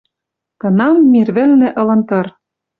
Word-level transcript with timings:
Кынам 0.61 0.95
мир 1.11 1.27
вӹлнӹ 1.35 1.69
ылын 1.81 2.01
тыр. 2.07 2.27